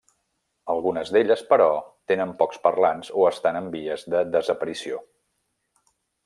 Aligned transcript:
Algunes 0.73 1.11
d'elles, 1.15 1.43
però, 1.51 1.67
tenen 2.11 2.33
pocs 2.41 2.61
parlants 2.65 3.13
o 3.21 3.27
estan 3.33 3.61
en 3.63 3.69
vies 3.77 4.07
de 4.15 4.25
desaparició. 4.37 5.03